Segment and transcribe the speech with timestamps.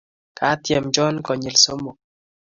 [0.37, 1.97] Katyem cho kinyel somok